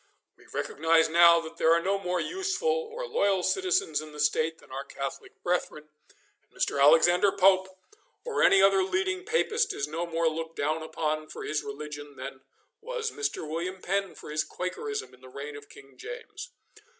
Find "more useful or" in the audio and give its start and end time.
1.99-3.05